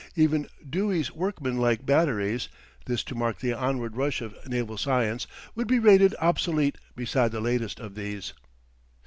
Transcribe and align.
Even 0.15 0.47
Dewey's 0.67 1.11
workman 1.11 1.59
like 1.59 1.85
batteries 1.85 2.49
(this 2.87 3.03
to 3.03 3.13
mark 3.13 3.37
the 3.37 3.53
onward 3.53 3.95
rush 3.95 4.19
of 4.19 4.35
naval 4.47 4.75
science) 4.75 5.27
would 5.53 5.67
be 5.67 5.77
rated 5.77 6.15
obsolete 6.17 6.79
beside 6.95 7.31
the 7.31 7.39
latest 7.39 7.79
of 7.79 7.93
these! 7.93 8.33